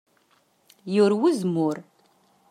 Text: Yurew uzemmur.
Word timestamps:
Yurew 0.95 1.23
uzemmur. 1.29 1.77